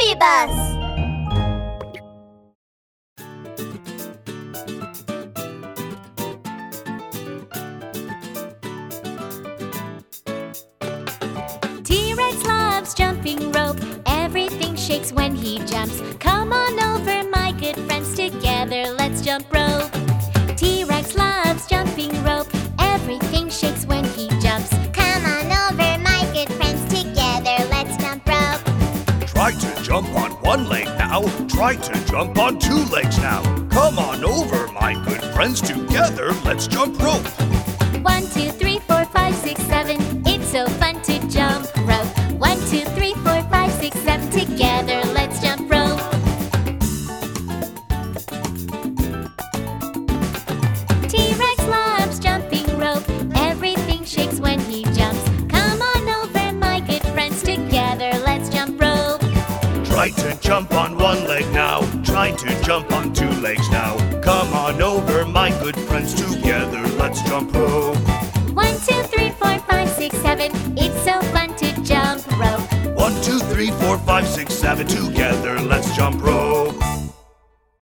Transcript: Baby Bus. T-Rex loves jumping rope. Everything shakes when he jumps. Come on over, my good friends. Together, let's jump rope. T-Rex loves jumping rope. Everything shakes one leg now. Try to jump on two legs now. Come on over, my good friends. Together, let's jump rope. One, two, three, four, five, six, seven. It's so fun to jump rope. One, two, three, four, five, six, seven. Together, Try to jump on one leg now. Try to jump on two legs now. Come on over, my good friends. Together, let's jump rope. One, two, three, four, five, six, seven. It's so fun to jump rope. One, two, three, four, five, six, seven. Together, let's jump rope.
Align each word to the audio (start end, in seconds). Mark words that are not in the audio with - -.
Baby 0.00 0.18
Bus. 0.18 0.50
T-Rex 11.84 12.46
loves 12.46 12.94
jumping 12.94 13.52
rope. 13.52 13.76
Everything 14.06 14.74
shakes 14.74 15.12
when 15.12 15.34
he 15.34 15.58
jumps. 15.66 16.00
Come 16.18 16.54
on 16.54 16.80
over, 16.80 17.28
my 17.28 17.52
good 17.52 17.76
friends. 17.80 18.14
Together, 18.14 18.94
let's 18.96 19.20
jump 19.20 19.52
rope. 19.52 19.92
T-Rex 20.56 21.14
loves 21.14 21.66
jumping 21.66 22.10
rope. 22.24 22.48
Everything 22.78 23.50
shakes 23.50 23.84
one 30.50 30.68
leg 30.68 30.86
now. 30.98 31.20
Try 31.46 31.76
to 31.76 32.06
jump 32.06 32.36
on 32.36 32.58
two 32.58 32.82
legs 32.86 33.16
now. 33.18 33.40
Come 33.68 34.00
on 34.00 34.24
over, 34.24 34.66
my 34.72 34.94
good 35.04 35.22
friends. 35.32 35.60
Together, 35.60 36.32
let's 36.44 36.66
jump 36.66 37.00
rope. 37.00 37.24
One, 38.02 38.24
two, 38.34 38.50
three, 38.50 38.80
four, 38.80 39.04
five, 39.04 39.36
six, 39.36 39.62
seven. 39.74 39.98
It's 40.26 40.48
so 40.48 40.66
fun 40.80 41.00
to 41.02 41.20
jump 41.28 41.68
rope. 41.86 42.10
One, 42.48 42.58
two, 42.68 42.84
three, 42.96 43.14
four, 43.22 43.40
five, 43.44 43.70
six, 43.74 43.96
seven. 44.00 44.28
Together, 44.30 45.00
Try 60.00 60.08
to 60.12 60.34
jump 60.40 60.72
on 60.72 60.96
one 60.96 61.26
leg 61.26 61.44
now. 61.52 61.80
Try 62.02 62.30
to 62.30 62.62
jump 62.62 62.90
on 62.90 63.12
two 63.12 63.28
legs 63.42 63.68
now. 63.68 63.98
Come 64.22 64.50
on 64.54 64.80
over, 64.80 65.26
my 65.26 65.50
good 65.62 65.78
friends. 65.78 66.14
Together, 66.14 66.80
let's 66.96 67.20
jump 67.24 67.52
rope. 67.52 67.98
One, 68.54 68.72
two, 68.86 69.02
three, 69.12 69.28
four, 69.28 69.58
five, 69.58 69.90
six, 69.90 70.16
seven. 70.16 70.52
It's 70.78 70.98
so 71.04 71.20
fun 71.34 71.54
to 71.56 71.82
jump 71.82 72.26
rope. 72.38 72.96
One, 72.96 73.12
two, 73.20 73.40
three, 73.52 73.72
four, 73.72 73.98
five, 73.98 74.26
six, 74.26 74.54
seven. 74.54 74.86
Together, 74.86 75.60
let's 75.60 75.94
jump 75.94 76.22
rope. 76.22 76.49